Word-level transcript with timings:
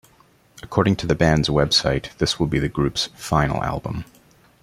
According 0.63 0.95
to 0.95 1.05
the 1.05 1.13
band's 1.13 1.47
website, 1.47 2.17
this 2.17 2.39
will 2.39 2.47
be 2.47 2.57
the 2.57 2.67
group's 2.67 3.09
final 3.15 3.63
album. 3.63 4.03